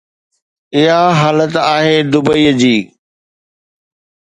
[0.79, 2.77] اها حالت آهي دبئي جي.